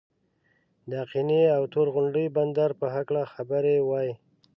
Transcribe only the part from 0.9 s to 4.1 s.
آقینې او تور غونډۍ بندر په هکله خبرې وای.